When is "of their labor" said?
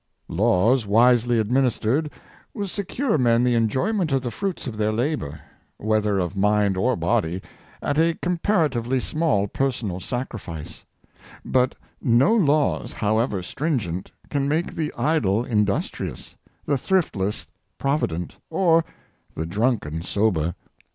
4.65-5.39